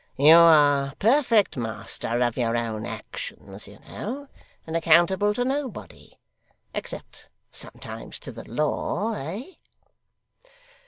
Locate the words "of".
2.23-2.35